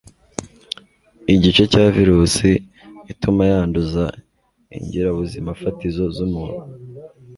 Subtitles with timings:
[1.33, 2.49] igice cya virusi
[3.11, 4.05] ituma yanduza
[4.77, 6.63] ingirabuzimafatizo z'umuntu